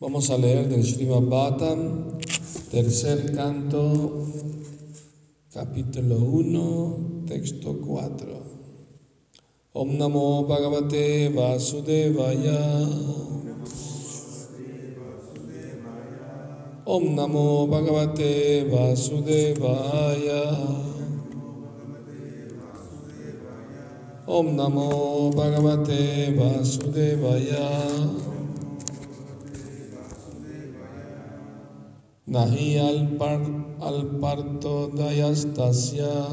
[0.00, 2.20] Vamos a leer del Srimad Bhattan,
[2.70, 4.28] tercer canto,
[5.52, 8.38] capítulo 1, texto 4.
[9.72, 12.86] Om Namo Bhagavate Vasudevaya.
[16.86, 20.44] Om Namo Bhagavate Vasudevaya.
[24.26, 28.37] Om Namo Bhagavate Vasudevaya.
[32.28, 33.40] Nahi al, par,
[33.80, 36.28] al parto dayastasya.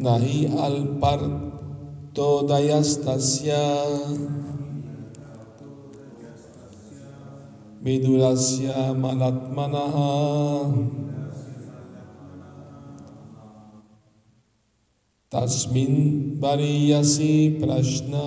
[0.00, 3.64] Nahi al parto dayastasya.
[7.84, 10.16] Vidurasya malatmanaha.
[15.28, 18.24] Tasmin variyasi prashna.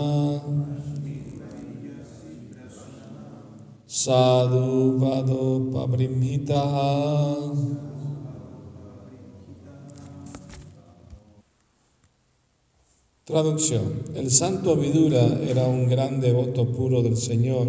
[13.26, 14.04] Traducción.
[14.16, 17.68] El santo Avidura era un gran devoto puro del Señor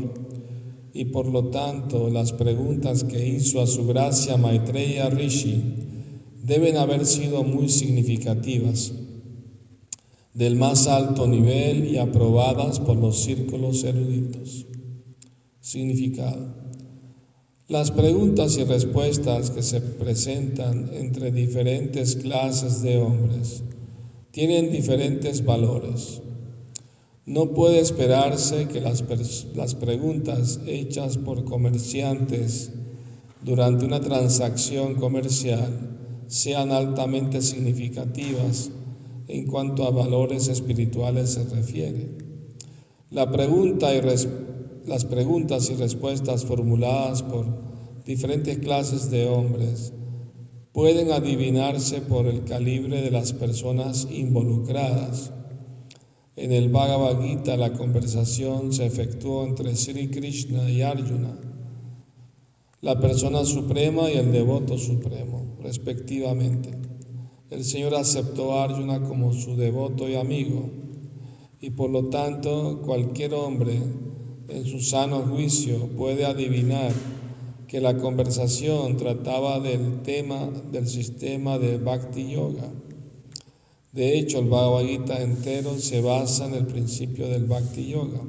[0.95, 5.63] y por lo tanto las preguntas que hizo a su gracia Maitreya Rishi
[6.43, 8.93] deben haber sido muy significativas,
[10.33, 14.67] del más alto nivel y aprobadas por los círculos eruditos.
[15.73, 16.53] Significado.
[17.67, 23.63] Las preguntas y respuestas que se presentan entre diferentes clases de hombres
[24.33, 26.21] tienen diferentes valores.
[27.25, 29.03] No puede esperarse que las,
[29.55, 32.71] las, preguntas hechas por comerciantes
[33.43, 35.73] durante una transacción comercial
[36.27, 38.71] sean altamente significativas
[39.27, 42.11] en cuanto a valores espirituales se refiere.
[43.11, 44.53] La pregunta y respuesta
[44.87, 47.47] las preguntas y respuestas formuladas por
[48.05, 49.93] diferentes clases de hombres
[50.73, 55.33] pueden adivinarse por el calibre de las personas involucradas.
[56.35, 61.39] En el Bhagavad Gita la conversación se efectuó entre Sri Krishna y Arjuna,
[62.81, 66.71] la persona suprema y el devoto supremo, respectivamente.
[67.51, 70.71] El Señor aceptó a Arjuna como su devoto y amigo,
[71.61, 73.79] y por lo tanto cualquier hombre
[74.49, 76.93] en su sano juicio puede adivinar
[77.69, 82.71] que la conversación trataba del tema del sistema de Bhakti Yoga.
[83.93, 88.21] De hecho, el Bhagavad Gita entero se basa en el principio del Bhakti Yoga.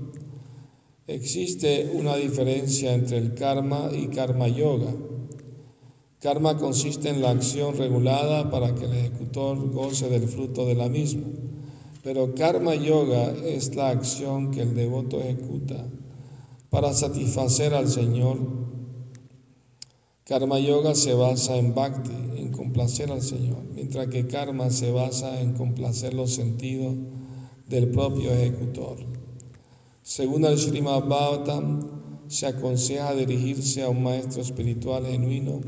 [1.08, 4.96] Existe una diferencia entre el karma y karma yoga.
[6.22, 10.88] Karma consiste en la acción regulada para que el ejecutor goce del fruto de la
[10.88, 11.28] misma,
[12.04, 15.88] pero karma yoga es la acción que el devoto ejecuta
[16.74, 18.40] para satisfacer al Señor.
[20.26, 25.40] Karma Yoga se basa en Bhakti, en complacer al Señor, mientras que Karma se basa
[25.40, 26.96] en complacer los sentidos
[27.70, 28.98] del propio ejecutor.
[30.02, 35.62] Según el Srimad Bhagavatam, se aconseja dirigirse a un maestro espiritual genuino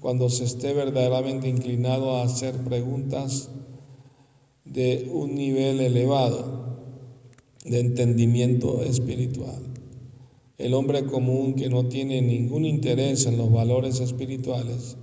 [0.00, 3.50] cuando se esté verdaderamente inclinado a hacer preguntas
[4.74, 6.64] de un nivel elevado
[7.64, 9.62] de entendimiento espiritual.
[10.58, 14.96] El hombre común que no tiene ningún interés en los valores espirituales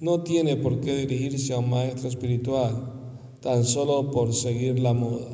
[0.00, 2.92] no tiene por qué dirigirse a un maestro espiritual
[3.40, 5.28] tan solo por seguir la moda.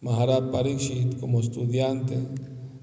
[0.00, 2.16] Maharaj Parikshit, como estudiante,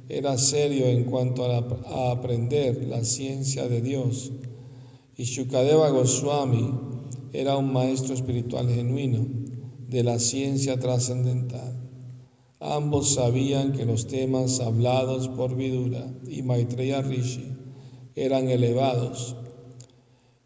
[0.10, 4.34] era serio en cuanto a, a aprender la ciencia de Dios
[5.16, 6.70] y Shukadeva Goswami
[7.32, 9.43] era un maestro espiritual genuino
[9.94, 11.72] de la ciencia trascendental.
[12.60, 17.56] Ambos sabían que los temas hablados por Vidura y Maitreya Rishi
[18.16, 19.36] eran elevados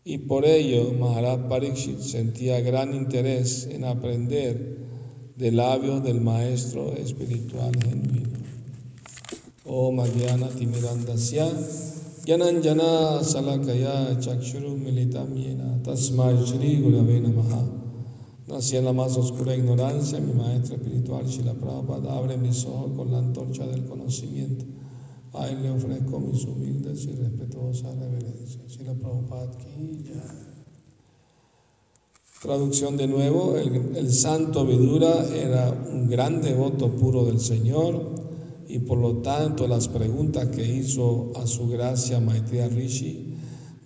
[0.03, 4.79] y por ello Maharaj Pariksit sentía gran interés en aprender
[5.37, 8.39] de labios del maestro espiritual genuino.
[9.65, 11.47] Oh Madhyana Timirandasya
[12.25, 17.76] Yananjana Salakaya Chakshuru Militam Yena Tasmai Shri Gurave Namaha
[18.47, 23.11] Nací en la más oscura ignorancia, mi maestro espiritual Shila Prabhupada abre mis ojos con
[23.11, 24.63] la antorcha del conocimiento.
[25.33, 28.65] A él le ofrezco mis humildes y respetuosas reverencias.
[28.69, 30.05] Shila Prabhupada ki
[32.41, 38.15] Traducción de nuevo, el, el, santo Vidura era un gran devoto puro del Señor
[38.69, 43.33] y por lo tanto las preguntas que hizo a su gracia Maitreya Rishi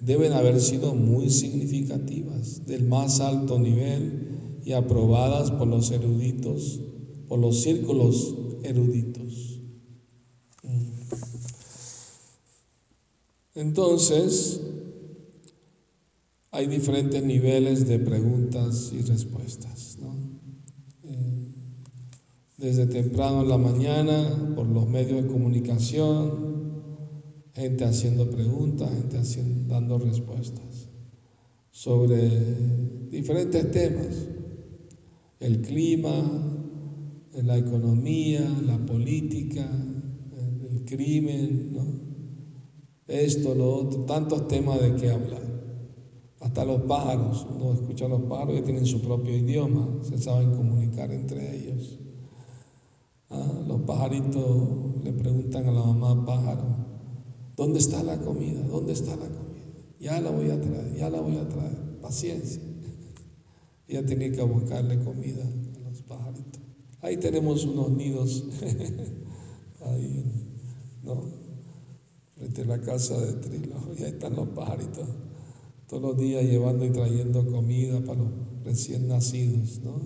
[0.01, 4.30] deben haber sido muy significativas, del más alto nivel
[4.65, 6.79] y aprobadas por los eruditos,
[7.27, 9.59] por los círculos eruditos.
[10.63, 10.91] Mm.
[13.55, 14.61] Entonces,
[16.51, 19.97] hay diferentes niveles de preguntas y respuestas.
[21.03, 21.47] Eh,
[22.57, 26.61] desde temprano en la mañana, por los medios de comunicación,
[27.53, 30.89] gente haciendo preguntas, gente haciendo, dando respuestas
[31.71, 32.29] sobre
[33.09, 34.27] diferentes temas
[35.41, 36.13] el clima,
[37.33, 39.67] la economía, la política,
[40.69, 41.71] el crimen,
[43.07, 45.41] esto, lo otro, tantos temas de qué hablar.
[46.39, 50.55] Hasta los pájaros, uno escucha a los pájaros que tienen su propio idioma, se saben
[50.55, 51.99] comunicar entre ellos.
[53.29, 56.63] Ah, los pajaritos le preguntan a la mamá pájaro,
[57.55, 58.61] ¿dónde está la comida?
[58.61, 59.65] ¿Dónde está la comida?
[59.99, 61.99] Ya la voy a traer, ya la voy a traer.
[62.01, 62.61] Paciencia.
[63.91, 66.61] Ya tenía que buscarle comida a los pajaritos.
[67.01, 68.45] Ahí tenemos unos nidos,
[69.81, 70.23] ahí,
[71.03, 71.25] ¿no?
[72.35, 75.07] Frente a la casa de Trilo, y ahí están los pajaritos
[75.91, 78.29] todos los días llevando y trayendo comida para los
[78.63, 79.99] recién nacidos, ¿no?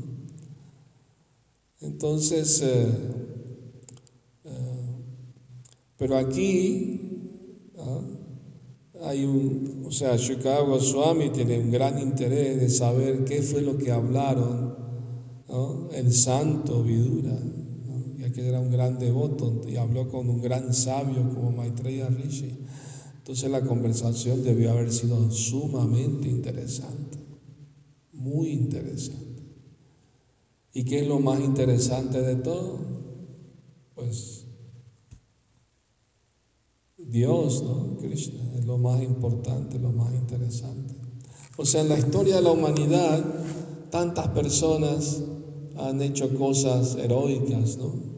[1.79, 2.87] Entonces, eh,
[4.45, 4.85] eh,
[5.95, 8.01] pero aquí ¿ah?
[9.05, 13.77] Hay un, o sea, Chicago Swami tiene un gran interés de saber qué fue lo
[13.77, 14.75] que hablaron
[15.93, 17.37] el santo Vidura,
[18.19, 22.51] ya que era un gran devoto y habló con un gran sabio como Maitreya Rishi.
[23.17, 27.17] Entonces la conversación debió haber sido sumamente interesante,
[28.11, 29.43] muy interesante.
[30.73, 32.79] ¿Y qué es lo más interesante de todo?
[33.95, 34.44] Pues
[37.09, 37.97] Dios, ¿no?
[37.97, 40.95] Krishna, es lo más importante, lo más interesante.
[41.57, 43.23] O sea, en la historia de la humanidad,
[43.89, 45.23] tantas personas
[45.77, 48.15] han hecho cosas heroicas, ¿no?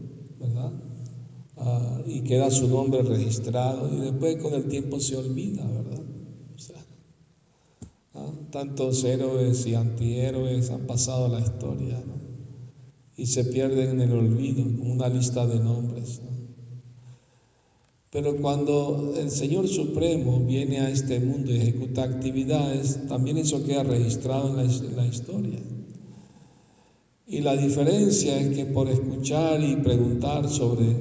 [1.60, 6.04] Ah, y queda su nombre registrado y después con el tiempo se olvida, ¿verdad?
[8.14, 12.04] Ah, tantos héroes y antihéroes han pasado la historia
[13.16, 16.22] y se pierden en el olvido, una lista de nombres.
[18.18, 23.84] Pero cuando el Señor Supremo viene a este mundo y ejecuta actividades, también eso queda
[23.84, 25.60] registrado en la, historia.
[27.28, 30.96] Y la diferencia es que por escuchar y preguntar sobre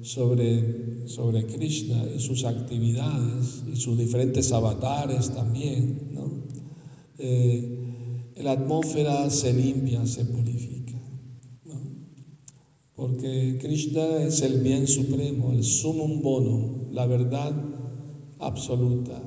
[0.00, 6.30] sobre, sobre Krishna y sus actividades y sus diferentes avatares también, ¿no?
[7.18, 10.85] Eh, la atmósfera se limpia, se purifica.
[12.96, 17.52] Porque Krishna es el bien supremo, el sumum bonum, la verdad
[18.38, 19.22] absoluta.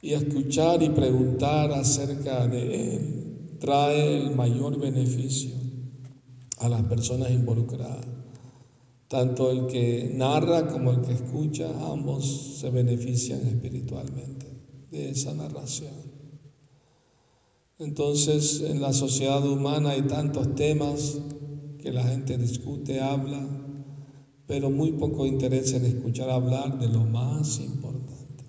[0.00, 5.50] Y escuchar y preguntar acerca de Él trae el mayor beneficio
[6.58, 8.06] a las personas involucradas.
[9.08, 14.46] Tanto el que narra como el que escucha, ambos se benefician espiritualmente
[14.90, 16.16] de esa narración.
[17.78, 21.20] Entonces, en la sociedad humana hay tantos temas
[21.86, 23.46] que la gente discute, habla,
[24.44, 28.42] pero muy poco interés en escuchar hablar de lo más importante,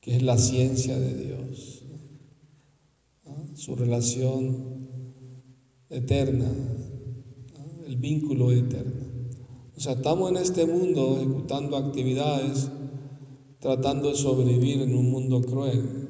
[0.00, 1.84] que es la ciencia de Dios,
[3.54, 4.88] su relación
[5.88, 6.50] eterna,
[7.86, 9.06] el vínculo eterno.
[9.76, 12.72] O sea, estamos en este mundo ejecutando actividades,
[13.60, 16.08] tratando de sobrevivir en un mundo cruel.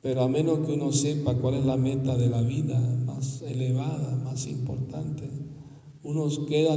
[0.00, 4.15] Pero a menos que uno sepa cuál es la meta de la vida más elevada,
[4.36, 5.30] más importante,
[6.02, 6.76] uno queda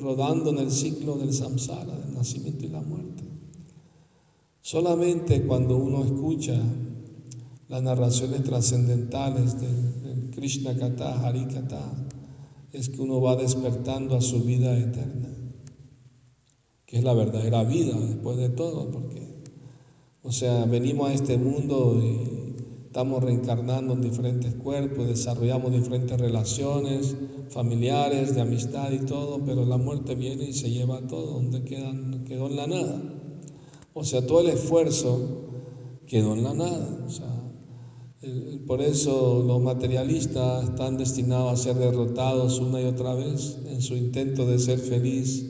[0.00, 3.22] rodando en el ciclo del samsara, del nacimiento y la muerte.
[4.60, 6.60] Solamente cuando uno escucha
[7.68, 11.82] las narraciones trascendentales del, Krishna Kata, Hari Kata,
[12.72, 15.28] es que uno va despertando a su vida eterna,
[16.84, 19.42] que es la verdadera vida después de todo, porque,
[20.22, 22.37] o sea, venimos a este mundo y
[22.88, 27.14] estamos reencarnando en diferentes cuerpos, desarrollamos diferentes relaciones
[27.50, 32.24] familiares, de amistad y todo, pero la muerte viene y se lleva todo, donde quedan,
[32.24, 33.02] quedó en la nada.
[33.92, 35.18] O sea, todo el esfuerzo
[36.06, 37.04] quedó en la nada.
[37.06, 37.52] O sea,
[38.66, 43.96] por eso los materialistas están destinados a ser derrotados una y otra vez en su
[43.96, 45.44] intento de ser feliz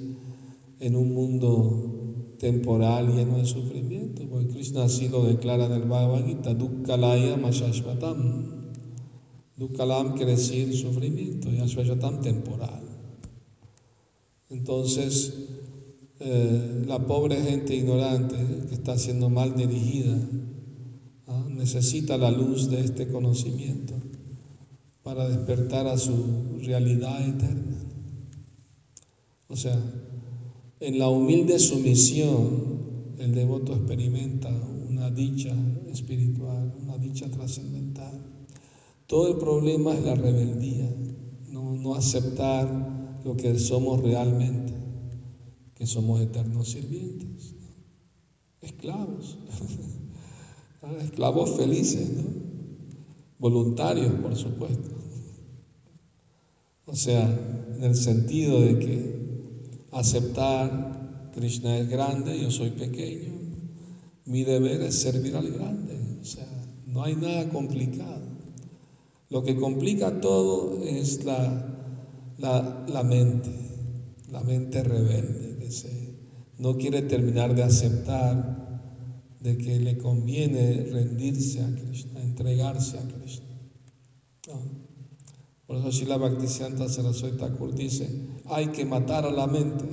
[0.81, 4.28] en un mundo temporal lleno de sufrimiento.
[4.59, 8.73] Krishna así lo declara en el Bhagavad Gita, Dukkalaya Mashashvatam.
[9.57, 12.83] Dukkalam quiere decir sufrimiento y Ashvatam temporal.
[14.51, 15.33] Entonces,
[16.19, 18.35] eh, la pobre gente ignorante
[18.69, 20.19] que está siendo mal dirigida,
[21.47, 23.95] necesita la luz de este conocimiento
[25.05, 27.79] para despertar a su realidad eterna.
[29.47, 29.81] O sea,
[30.81, 32.79] en la humilde sumisión
[33.19, 34.49] el devoto experimenta
[34.89, 35.55] una dicha
[35.91, 38.21] espiritual, una dicha trascendental.
[39.07, 40.89] Todo el problema es la rebeldía,
[41.49, 44.73] no, no aceptar lo que somos realmente,
[45.75, 47.55] que somos eternos sirvientes,
[48.61, 49.39] esclavos,
[51.03, 52.11] esclavos felices,
[53.39, 54.91] voluntarios, por supuesto.
[56.87, 57.29] O sea,
[57.77, 59.19] en el sentido de que
[59.93, 60.98] aceptar
[61.35, 63.33] Krishna es grande, yo soy pequeño,
[64.25, 66.47] mi deber es servir al grande, o sea,
[66.87, 68.29] no hay nada complicado.
[69.31, 71.77] Lo que complica todo es la,
[72.39, 73.51] la, mente,
[74.31, 76.15] la mente rebelde, que
[76.59, 78.59] no quiere terminar de aceptar
[79.41, 83.47] de que le conviene rendirse a Krishna, entregarse a Krishna.
[85.67, 88.09] Por eso Shila Bhaktisiddhanta Saraswati Thakur dice,
[88.47, 89.85] hay que matar a la mente,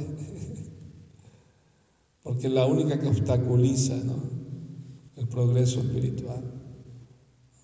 [2.45, 3.95] es la única que obstaculiza
[5.15, 6.43] el progreso espiritual,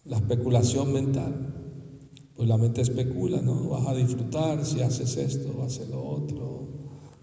[0.06, 1.48] la especulación mental.
[2.36, 3.70] Pues la mente especula, ¿no?
[3.70, 6.70] Vas a disfrutar si haces esto haces lo otro.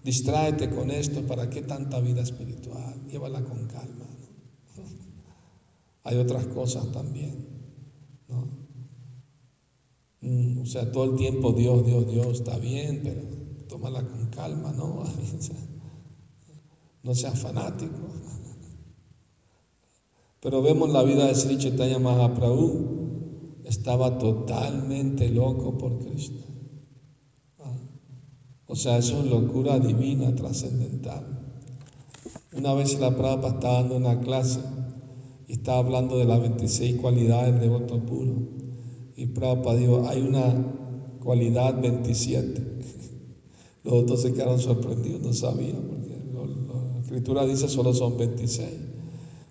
[0.03, 2.95] Distráete con esto, ¿para qué tanta vida espiritual?
[3.11, 4.05] Llévala con calma.
[6.03, 7.45] Hay otras cosas también,
[8.29, 8.47] ¿no?
[10.21, 13.21] Mm, o sea, todo el tiempo Dios, Dios, Dios, está bien, pero
[13.67, 15.03] tómala con calma, ¿no?
[17.03, 18.09] No seas fanático.
[20.41, 26.45] Pero vemos la vida de Sri Chaitanya Mahaprabhu, estaba totalmente loco por Krishna.
[27.59, 27.75] Ah,
[28.67, 31.25] o sea, es locura divina, trascendental.
[32.55, 34.59] Una vez la Prabhupada estaba dando una clase
[35.47, 38.33] y estaba hablando de las 26 cualidades del devoto puro.
[39.15, 40.55] Y Prabhupada dijo, hay una
[41.19, 42.79] cualidad 27.
[43.83, 45.99] Los otros se quedaron sorprendidos, no sabían,
[47.09, 48.69] escritura dice solo son 26.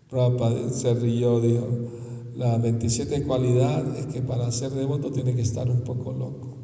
[0.08, 1.66] Prabhupada se rió, dijo,
[2.36, 6.56] la 27 cualidad es que para ser devoto tiene que estar un poco loco.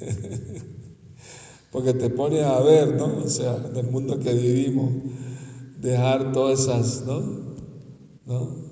[1.70, 3.22] porque te pone a ver, ¿no?
[3.24, 4.92] O sea, en el mundo que vivimos,
[5.80, 7.20] dejar todas esas, ¿no?
[8.26, 8.66] ¿No?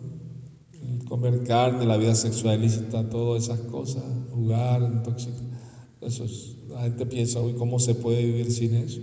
[1.08, 5.44] comer carne, la vida sexual ilícita, todas esas cosas, jugar, intoxicar.
[6.00, 6.24] Eso
[6.68, 9.00] la gente piensa, hoy ¿cómo se puede vivir sin eso?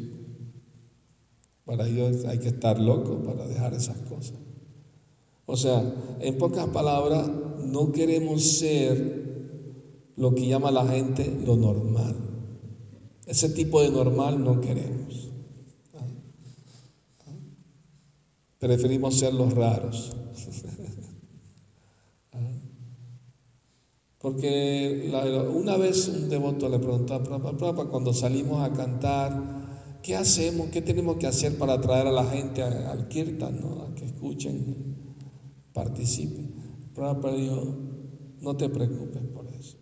[1.71, 4.35] Para ellos hay que estar loco para dejar esas cosas.
[5.45, 5.81] O sea,
[6.19, 7.29] en pocas palabras,
[7.63, 12.13] no queremos ser lo que llama la gente lo normal.
[13.25, 15.29] Ese tipo de normal no queremos.
[18.59, 20.11] Preferimos ser los raros.
[24.17, 25.09] Porque
[25.55, 29.60] una vez un devoto le preguntó a Prabhupada, cuando salimos a cantar,
[30.01, 30.69] ¿qué hacemos?
[30.69, 34.95] ¿Qué tenemos que hacer para atraer a la gente al kirtan, a que escuchen,
[35.73, 36.55] participen?
[36.93, 37.75] Prabhupada dijo,
[38.41, 39.77] no te preocupes por eso.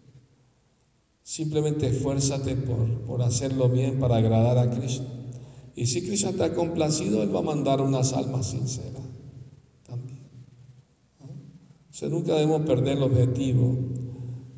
[1.24, 5.08] Simplemente esfuérzate por, por hacerlo bien para agradar a Krishna.
[5.76, 9.04] Y si Krishna ha complacido, Él va a mandar unas almas sinceras
[9.86, 10.20] también.
[11.20, 13.78] O sea, nunca debemos perder el objetivo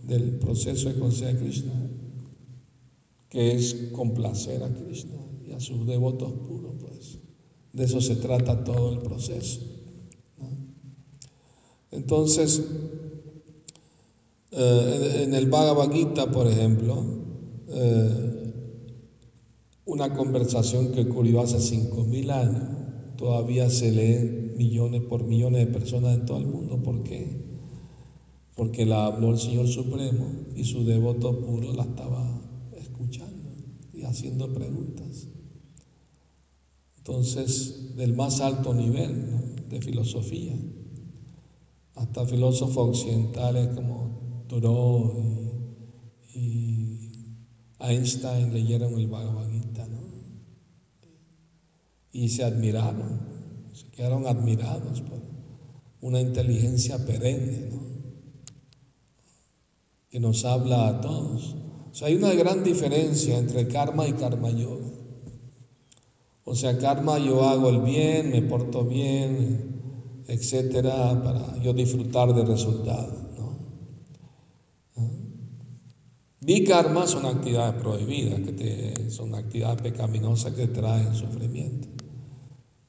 [0.04, 1.74] del proceso de conciencia de Krishna,
[3.30, 5.31] que es complacer a Krishna
[5.62, 7.20] sus devotos puros, pues.
[7.74, 9.62] De eso se trata todo el proceso.
[11.92, 12.64] Entonces,
[14.52, 17.04] eh, en el Bhagavad Gita, por ejemplo,
[17.70, 18.54] eh,
[19.86, 22.64] una conversación que ocurrió hace 5.000 años,
[23.18, 26.82] todavía se lee millones por millones de personas en todo el mundo.
[26.82, 27.52] ¿Por qué?
[28.62, 32.42] porque la habló el Señor Supremo y su devoto puro la estaba
[32.78, 33.56] escuchando
[33.92, 35.30] y haciendo preguntas.
[37.02, 40.56] Entonces, del más alto nivel de filosofía,
[41.96, 45.12] hasta filósofos occidentales como Thoreau
[46.36, 47.10] y,
[47.80, 49.98] Einstein leyeron el Bhagavad Gita, ¿no?
[52.12, 53.20] Y se admiraron,
[53.74, 55.24] se quedaron admirados por
[56.02, 57.72] una inteligencia perenne,
[60.12, 61.56] que nos habla a todos.
[61.92, 64.91] O sea, hay una gran diferencia entre karma y karma yoga.
[66.44, 72.48] O sea, karma yo hago el bien, me porto bien, etcétera, para yo disfrutar del
[72.48, 73.12] resultado.
[73.38, 73.58] ¿no?
[74.98, 75.08] ¿Ah?
[76.68, 81.90] karma son actividades prohibidas, que te, son actividades pecaminosas que traen sufrimiento.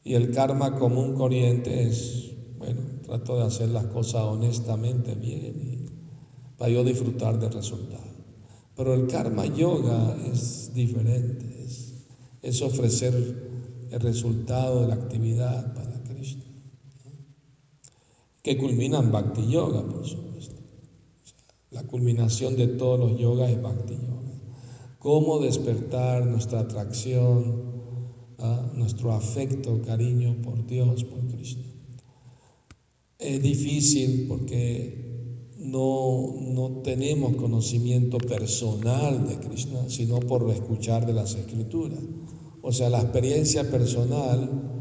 [0.04, 5.90] Y el karma común corriente es, bueno, trato de hacer las cosas honestamente bien
[6.56, 8.02] para yo disfrutar del resultado.
[8.76, 11.51] Pero el karma yoga es diferente,
[12.42, 13.14] es, ofrecer
[13.90, 16.44] el resultado de la actividad para Krishna,
[18.42, 20.56] que culmina en Bhakti Yoga, por supuesto.
[21.70, 24.32] la culminación de todos los yogas es Bhakti Yoga.
[24.98, 27.72] Cómo despertar nuestra atracción,
[28.74, 31.64] nuestro afecto, cariño por Dios, por Krishna.
[33.18, 35.11] Es difícil porque
[35.62, 42.00] no, no tenemos conocimiento personal de Krishna, sino por escuchar de las escrituras.
[42.62, 44.72] O sea, la experiencia personal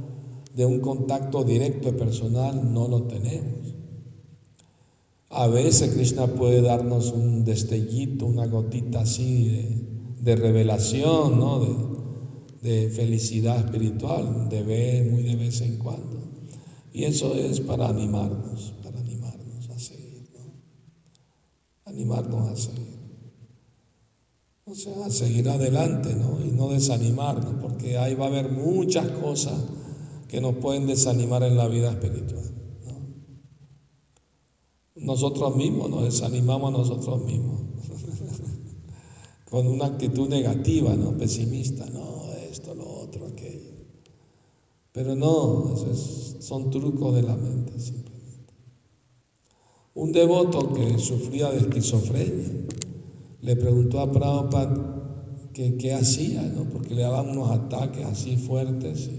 [0.56, 3.76] de un contacto directo y personal no lo tenemos.
[5.30, 9.86] A veces Krishna puede darnos un destellito, una gotita así
[10.20, 11.60] de, revelación, ¿no?
[12.62, 16.20] de, de, felicidad espiritual, de vez, muy de vez en cuando.
[16.94, 18.74] Y eso es para animarnos
[19.74, 20.52] a seguir, ¿no?
[21.92, 23.00] Animarnos a seguir.
[24.64, 26.40] O sea, a seguir adelante, ¿no?
[26.46, 29.60] Y no desanimarnos, porque ahí va a haber muchas cosas
[30.30, 32.46] que nos pueden desanimar en la vida espiritual.
[34.96, 37.60] Nosotros mismos nos desanimamos a nosotros mismos.
[39.50, 41.18] Con una actitud negativa, ¿no?
[41.18, 43.72] Pesimista, no, esto, lo otro, aquello.
[44.94, 45.76] Pero no,
[46.40, 48.01] son trucos de la mente, simplemente.
[49.94, 52.48] Un devoto que sufría de esquizofrenia
[53.42, 56.64] le preguntó a Prabhupada qué hacía, ¿no?
[56.66, 59.10] porque le daban unos ataques así fuertes.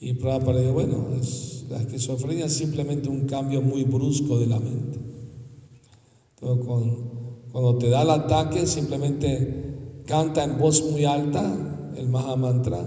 [0.00, 1.06] Y, y Prabhupada dijo, bueno,
[1.70, 4.98] la esquizofrenia es simplemente un cambio muy brusco de la mente.
[6.40, 6.66] Entonces,
[7.50, 12.84] cuando, te da el ataque, simplemente canta en voz muy alta el Maha Mantra.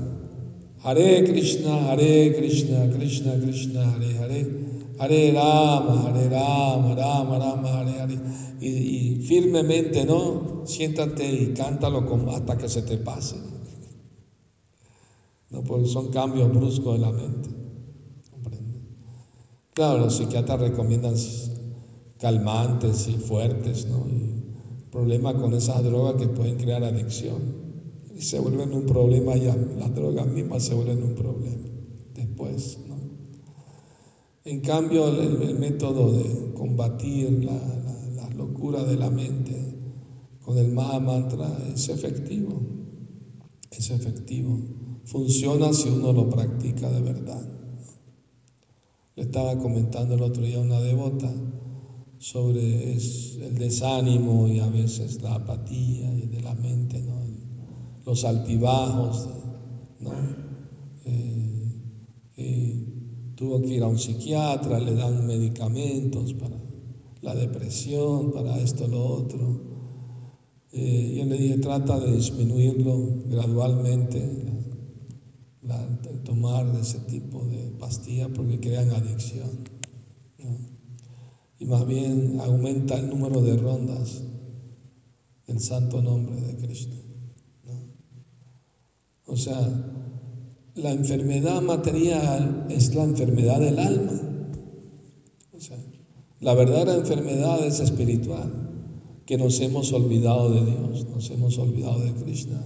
[0.83, 4.70] Hare Krishna, Hare Krishna, Krishna Krishna, Hare Hare.
[5.01, 7.81] Hare Rama, Hare Rama, Rama Rama.
[8.59, 10.61] Y, firmemente, ¿no?
[10.65, 13.35] Siéntate y cántalo hasta que se te pase.
[15.49, 17.49] No, porque son cambios bruscos de la mente.
[19.73, 21.15] Claro, los psiquiatras recomiendan
[22.19, 24.07] calmantes y fuertes, ¿no?
[24.07, 24.43] Y
[24.91, 27.39] problema con esas drogas que pueden crear adicción.
[28.15, 31.67] Y se vuelven un problema ya, las drogas mismas se vuelven un problema
[32.13, 33.10] después, ¿no?
[34.43, 37.53] En cambio, el, método de combatir la,
[38.15, 39.55] la, locura de la mente
[40.43, 42.59] con el Maha Mantra es efectivo,
[43.69, 44.57] es efectivo.
[45.03, 47.47] Funciona si uno lo practica de verdad.
[49.15, 51.31] Le estaba comentando el otro día una devota
[52.17, 57.03] sobre el desánimo y a veces la apatía de la mente,
[58.05, 59.27] los altibajos,
[59.99, 60.11] ¿no?
[61.05, 61.81] Eh,
[62.37, 62.91] eh,
[63.41, 66.55] tuvo que ir a un psiquiatra, le dan medicamentos para
[67.23, 69.59] la depresión, para esto, lo otro.
[70.71, 74.19] Eh, yo le dije, trata de disminuirlo gradualmente,
[76.23, 79.49] tomar ese tipo de pastillas porque crean adicción.
[81.57, 84.21] Y más bien aumenta el número de rondas
[85.47, 86.95] del santo nombre de Cristo.
[89.25, 90.00] O sea,
[90.75, 94.21] la enfermedad material es la enfermedad del alma.
[95.53, 95.77] O sea,
[96.39, 98.51] la verdadera enfermedad es espiritual,
[99.25, 102.63] que nos hemos olvidado de Dios, nos hemos olvidado de Krishna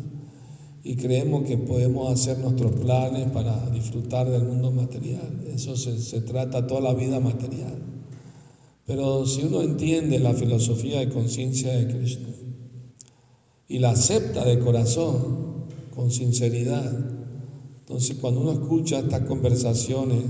[0.83, 5.43] y creemos que podemos hacer nuestros planes para disfrutar del mundo material.
[5.51, 7.81] Eso se, trata toda la vida material.
[8.85, 12.27] Pero si uno entiende la filosofía de conciencia de Krishna
[13.67, 15.65] y la acepta de corazón,
[15.95, 17.14] con sinceridad,
[17.87, 20.23] entonces cuando uno escucha estas conversaciones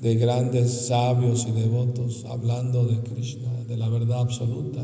[0.00, 4.82] de grandes sabios y devotos hablando de Krishna, de la verdad absoluta,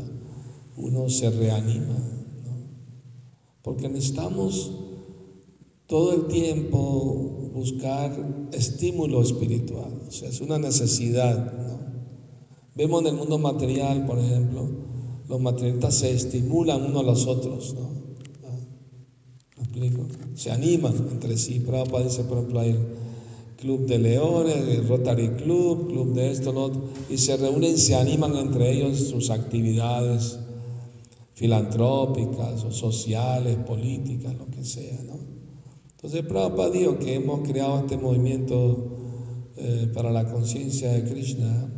[0.77, 1.95] uno se reanima
[3.63, 4.71] porque necesitamos
[5.87, 11.53] todo el tiempo buscar estímulo espiritual, o sea, es una necesidad.
[12.75, 14.69] Vemos en el mundo material, por ejemplo,
[15.27, 18.08] los materialistas se estimulan unos a los otros, ¿no?
[20.35, 21.59] Se animan entre sí.
[21.59, 22.79] Prabhupada dice, por ejemplo, hay el
[23.57, 26.71] Club de Leones, el Rotary Club, Club de esto, lo
[27.09, 30.39] y se reúnen, se animan entre ellos sus actividades
[31.33, 35.01] filantrópicas sociales, políticas, lo que sea.
[35.03, 35.19] ¿no?
[35.91, 38.97] Entonces Prabhupada dijo que hemos creado este movimiento
[39.57, 41.69] eh, para la conciencia de Krishna,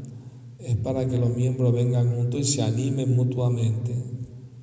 [0.59, 3.95] es para que los miembros vengan juntos y se animen mutuamente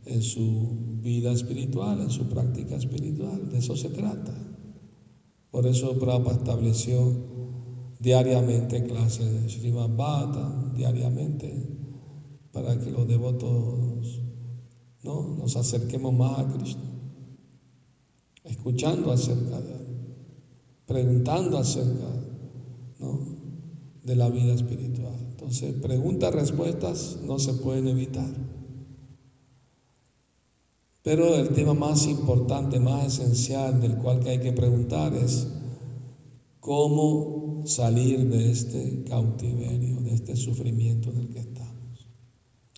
[0.06, 3.50] en su vida espiritual, en su práctica espiritual.
[3.50, 4.34] De eso se trata.
[5.50, 6.96] Por eso Prabhupada estableció
[7.98, 11.48] diariamente clases de Srimad Bhata, diariamente,
[12.52, 14.20] para que los devotos
[15.02, 15.36] ¿no?
[15.36, 16.82] nos acerquemos más a Cristo,
[18.44, 19.86] escuchando acerca de Él.
[20.86, 22.08] preguntando acerca
[24.04, 25.14] de la vida espiritual.
[25.32, 28.30] Entonces, preguntas, respuestas no se pueden evitar.
[31.08, 35.46] Pero el tema más importante, más esencial del cual que hay que preguntar es
[36.60, 42.10] cómo salir de este cautiverio, de este sufrimiento en el que estamos.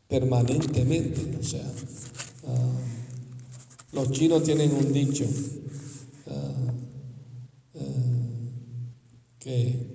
[0.06, 1.68] Permanentemente, o sea,
[2.46, 2.78] ah,
[3.94, 5.24] los chinos tienen un dicho
[6.28, 6.72] ah,
[7.80, 7.80] ah,
[9.40, 9.88] que,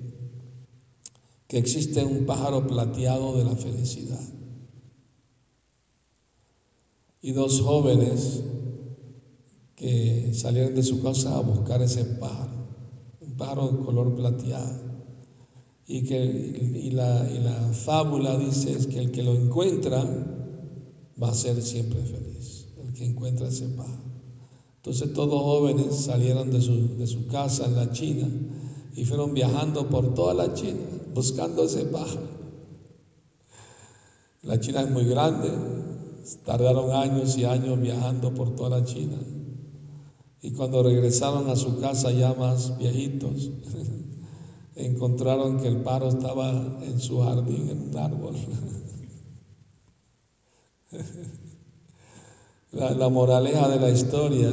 [1.48, 4.35] que existe un pájaro plateado de la felicidad
[7.26, 8.44] y dos jóvenes
[9.76, 12.68] que salieron de su casa a buscar ese pájaro,
[13.20, 14.80] un pájaro de color plateado.
[15.88, 20.06] Y, que, y la, y la fábula dice es que el que lo encuentra
[21.22, 24.04] va a ser siempre feliz, el que encuentra ese pájaro.
[24.76, 28.28] Entonces todos jóvenes salieron de su, de su casa en la China
[28.96, 32.36] y fueron viajando por toda la China buscando ese pájaro.
[34.44, 35.50] La China es muy grande,
[36.44, 39.18] Tardaron años y años viajando por toda la China.
[40.42, 43.52] Y cuando regresaron a su casa ya más viejitos,
[44.76, 48.36] encontraron que el paro estaba en su jardín, en un árbol.
[52.72, 54.52] La, la, moraleja de la historia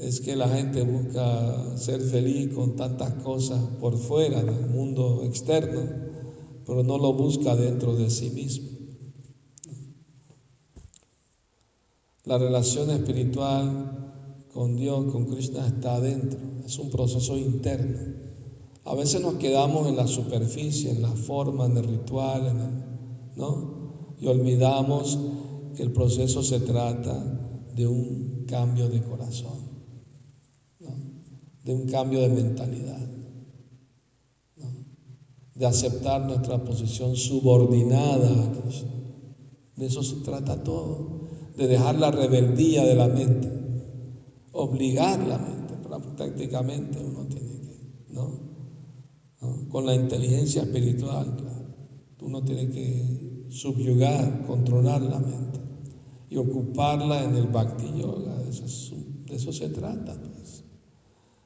[0.00, 5.80] es que la gente busca ser feliz con tantas cosas por fuera del mundo externo,
[6.66, 8.75] pero no lo busca dentro de sí mismo.
[12.26, 16.40] La relación espiritual con Dios, con Krishna, está adentro.
[16.66, 18.00] Es un proceso interno.
[18.84, 22.52] A veces nos quedamos en la superficie, en la forma, en el ritual,
[23.36, 24.16] ¿no?
[24.20, 25.16] Y olvidamos
[25.76, 27.14] que el proceso se trata
[27.76, 29.60] de un cambio de corazón,
[31.62, 33.08] de un cambio de mentalidad,
[35.54, 38.90] de aceptar nuestra posición subordinada a Krishna.
[39.76, 41.25] De eso se trata todo
[41.56, 43.50] de dejar la rebeldía de la mente,
[44.52, 45.74] obligar la mente,
[46.16, 48.46] prácticamente uno tiene que, ¿no?
[49.70, 51.66] Con la inteligencia espiritual, claro,
[52.20, 55.60] uno tiene que subyugar, controlar la mente
[56.28, 60.64] y ocuparla en el bhakti yoga, de eso, se trata, pues.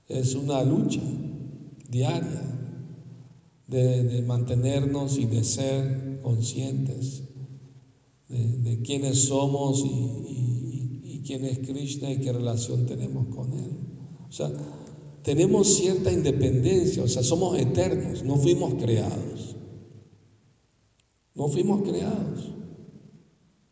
[0.09, 1.03] Es una lucha
[1.89, 2.43] diaria
[3.69, 7.30] de mantenernos y de ser conscientes
[8.31, 13.71] de, quiénes somos y, quién es Krishna y qué relación tenemos con Él.
[14.29, 14.51] O sea,
[15.23, 19.57] tenemos cierta independencia, o sea, somos eternos, no fuimos creados.
[21.35, 22.53] No fuimos creados.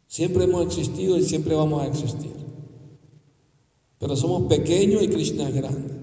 [0.06, 2.32] Siempre hemos existido y siempre vamos a existir.
[3.98, 5.94] Pero somos pequeños y Krishna es grande.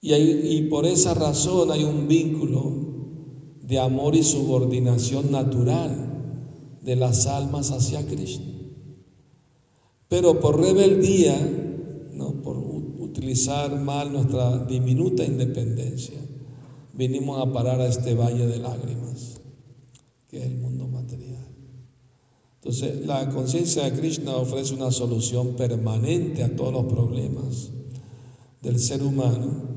[0.00, 2.72] Y, y por esa razón hay un vínculo
[3.62, 6.03] de amor y subordinación natural
[6.84, 8.52] de las almas hacia Krishna.
[10.08, 11.36] Pero por rebeldía,
[12.12, 12.42] ¿no?
[12.42, 16.18] por utilizar mal nuestra diminuta independencia,
[16.92, 19.40] vinimos a parar a este valle de lágrimas,
[20.28, 21.48] que es el mundo material.
[22.56, 27.70] Entonces, la conciencia de Krishna ofrece una solución permanente a todos los problemas
[28.62, 29.74] del ser humano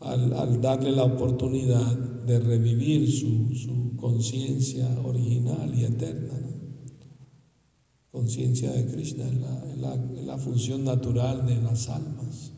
[0.00, 6.38] al, darle la oportunidad de revivir su, conciencia original y eterna.
[8.12, 12.52] Conciencia de Krishna es la, función natural de las almas.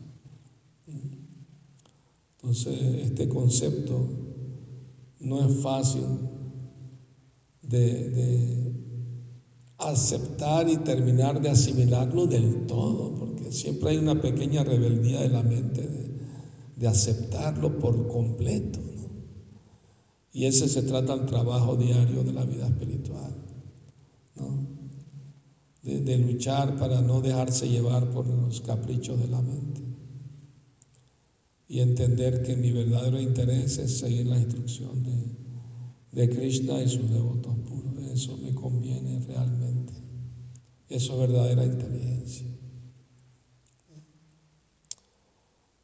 [2.35, 4.07] Entonces, este concepto
[5.19, 6.05] no es fácil
[7.63, 8.73] de, de,
[9.79, 15.43] aceptar y terminar de asimilarlo del todo, porque siempre hay una pequeña rebeldía de la
[15.43, 15.89] mente
[16.75, 18.92] de aceptarlo por completo.
[20.33, 23.31] Y ese se trata del trabajo diario de la vida espiritual,
[25.83, 29.81] de, luchar para no dejarse llevar por los caprichos de la mente.
[31.67, 37.09] Y entender que mi verdadero interés es seguir la instrucción de, de Krishna y sus
[37.11, 37.93] devotos puros.
[38.11, 39.93] Eso me conviene realmente.
[40.89, 42.47] Eso es verdadera inteligencia.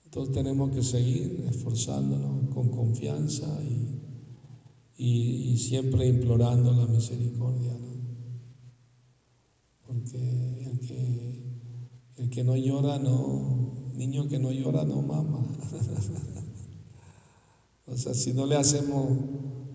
[0.06, 3.99] Entonces tenemos que seguir esforzándonos con confianza y,
[5.00, 7.74] siempre implorando la misericordia.
[9.86, 11.44] Porque el que,
[12.18, 15.40] el que no llora, no, niño que no llora, no mama.
[17.88, 19.18] o sea, si no le hacemos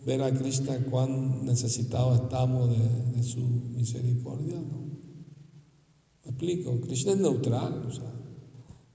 [0.04, 4.84] ver a Krishna cuán necesitados estamos de, su misericordia, ¿no?
[6.24, 6.78] ¿Me explico?
[6.82, 8.12] Krishna es neutral, o sea,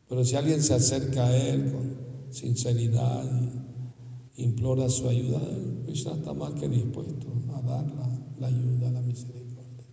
[0.07, 3.58] Pero si alguien se acerca a Él con sinceridad y
[4.43, 5.41] implora su ayuda,
[5.85, 7.85] Krishna está más que dispuesto a dar
[8.39, 9.83] la, ayuda, la misericordia.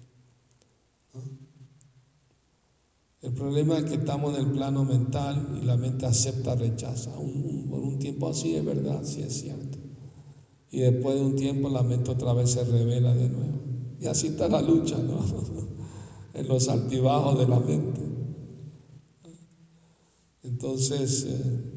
[3.23, 7.13] El problema es que estamos en el plano mental y la mente acepta, rechaza.
[7.13, 9.79] por un tiempo así es verdad, sí es cierto.
[10.71, 13.59] Y después de un tiempo la mente otra vez se revela de nuevo.
[14.01, 15.25] Y así está la lucha, ¿no?
[16.35, 18.01] en los altibajos de la mente.
[20.43, 21.76] Entonces, eh,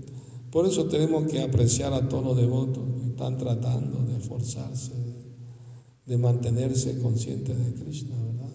[0.51, 4.93] por eso tenemos que apreciar a todos los devotos que están tratando de esforzarse,
[6.05, 8.53] de, mantenerse conscientes de Krishna, ¿verdad?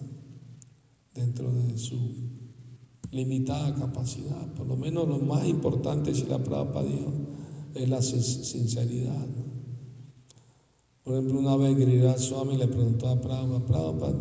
[1.13, 1.97] Dentro de su
[3.11, 4.53] limitada capacidad.
[4.55, 7.13] Por lo menos lo más importante, si la Prabhupada dijo,
[7.73, 9.27] es la sinceridad.
[11.03, 14.15] Por ejemplo, una vez Giriraj Swami le preguntó a Prabhupada, Prabhupada,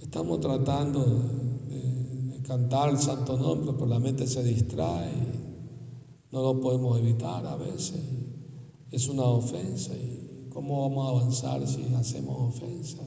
[0.00, 5.12] estamos tratando de, cantar el santo nombre, pero la mente se distrae,
[6.30, 8.00] no lo podemos evitar a veces,
[8.90, 9.94] es una ofensa.
[9.94, 12.98] ¿Y ¿Cómo vamos a avanzar si hacemos ofensa?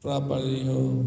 [0.00, 1.04] Prabhupada dijo,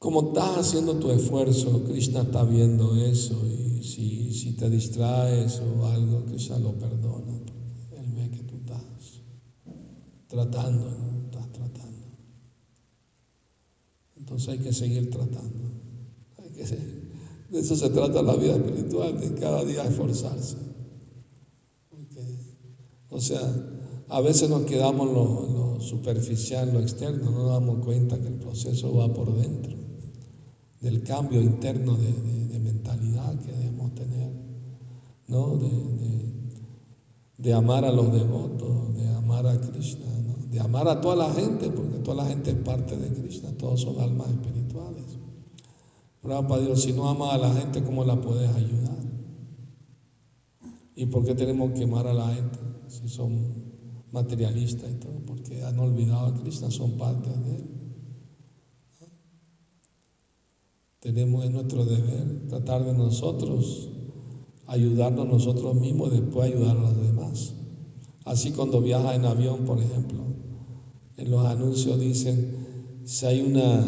[0.00, 5.86] Como estás haciendo tu esfuerzo, Krishna está viendo eso y si, si te distraes o
[5.86, 7.38] algo, Krishna lo perdona.
[7.92, 9.20] Él ve que tú estás
[10.26, 11.24] tratando, ¿no?
[11.26, 12.06] Estás tratando.
[14.16, 15.70] Entonces hay que seguir tratando.
[17.50, 20.56] De eso se trata la vida espiritual, de cada día esforzarse.
[23.08, 23.40] O sea,
[24.08, 28.34] a veces nos quedamos lo, lo superficial, lo externo, no nos damos cuenta que el
[28.34, 29.80] proceso va por dentro
[30.80, 34.32] del cambio interno de, mentalidad que debemos tener,
[35.28, 35.58] ¿no?
[37.36, 40.06] De, amar a los devotos, de amar a Krishna,
[40.50, 43.80] de amar a toda la gente, porque toda la gente es parte de Krishna, todos
[43.80, 44.59] son almas espirituales.
[46.22, 48.98] Para Dios, si no amas a la gente, ¿cómo la puedes ayudar?
[50.94, 53.38] ¿Y por qué tenemos que amar a la gente si son
[54.12, 55.20] materialistas y todo?
[55.26, 57.70] Porque han olvidado a Krishna, son parte de Él.
[61.00, 63.88] Tenemos en nuestro deber tratar de nosotros
[64.66, 67.54] ayudarnos nosotros mismos y después ayudar a los demás.
[68.24, 70.18] Así cuando viaja en avión, por ejemplo,
[71.16, 73.84] en los anuncios dicen, si hay una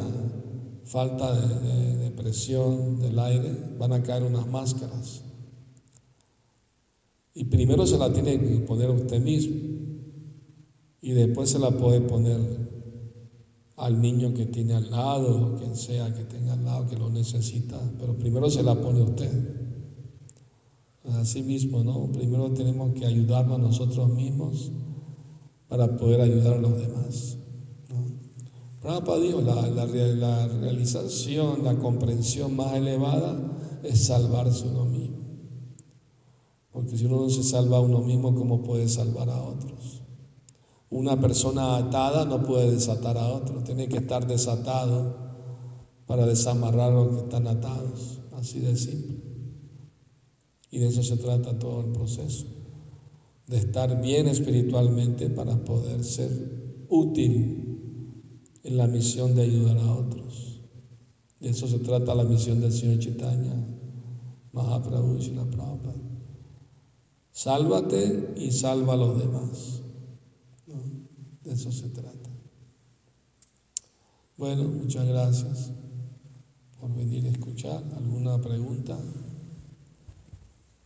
[0.92, 5.22] falta de, presión del aire, van a caer unas máscaras.
[7.35, 9.57] Y primero se la tiene que poner usted mismo
[11.00, 12.38] y después se la puede poner
[13.76, 17.81] al niño que tiene al lado, quien sea que tenga al lado, que lo necesita,
[17.98, 19.33] pero primero se la pone usted.
[21.14, 22.12] Así mismo, ¿no?
[22.12, 24.70] Primero tenemos que ayudarnos a nosotros mismos
[25.68, 27.38] para poder ayudar a los demás.
[28.85, 29.01] ¿No?
[29.21, 35.18] dijo, la, realización, la comprensión más elevada es salvarse uno mismo.
[36.73, 40.03] Porque si uno no se salva a uno mismo, ¿cómo puede salvar a otros?
[40.90, 45.16] Una persona atada no puede desatar a otro, tiene que estar desatado
[46.07, 49.23] para desamarrar a los que están atados, así de simple.
[50.71, 52.47] Y de eso se trata todo el proceso,
[53.47, 57.72] de estar bien espiritualmente para poder ser útil
[58.64, 60.61] en la misión de ayudar a otros.
[61.40, 63.55] De eso se trata la misión del Señor Chaitanya,
[64.53, 65.96] Mahaprabhu y la Prabhupada.
[67.33, 69.81] Sálvate y salva a los demás.
[71.42, 72.31] De eso se trata.
[74.37, 75.72] Bueno, muchas gracias
[76.81, 77.83] por venir a escuchar.
[77.96, 78.98] ¿Alguna pregunta?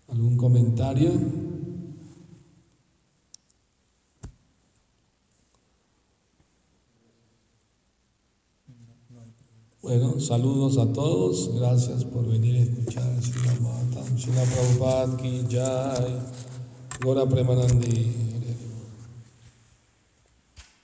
[0.09, 1.11] ¿Algún comentario?
[9.87, 11.49] Bueno, saludos a todos.
[11.55, 13.21] Gracias por venir a escuchar a
[14.17, 16.19] Shila Prabhupada ki Jai.
[17.05, 18.36] Gora Premanandi.